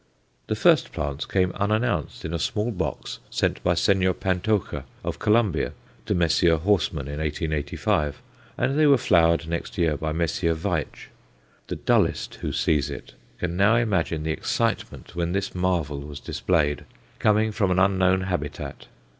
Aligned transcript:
The 0.47 0.55
first 0.55 0.91
plants 0.91 1.27
came 1.27 1.51
unannounced 1.51 2.25
in 2.25 2.33
a 2.33 2.39
small 2.39 2.71
box 2.71 3.19
sent 3.29 3.63
by 3.63 3.75
Señor 3.75 4.15
Pantocha, 4.19 4.85
of 5.03 5.19
Colombia, 5.19 5.73
to 6.07 6.15
Messrs. 6.15 6.61
Horsman 6.61 7.07
in 7.07 7.19
1885, 7.19 8.19
and 8.57 8.79
they 8.79 8.87
were 8.87 8.97
flowered 8.97 9.47
next 9.47 9.77
year 9.77 9.95
by 9.95 10.11
Messrs. 10.11 10.57
Veitch. 10.57 11.09
The 11.67 11.75
dullest 11.75 12.33
who 12.41 12.51
sees 12.51 12.89
it 12.89 13.13
can 13.37 13.55
now 13.55 13.75
imagine 13.75 14.23
the 14.23 14.31
excitement 14.31 15.15
when 15.15 15.33
this 15.33 15.53
marvel 15.53 15.99
was 15.99 16.19
displayed, 16.19 16.83
coming 17.19 17.51
from 17.51 17.69
an 17.69 17.77
unknown 17.77 18.21
habitat. 18.21 18.87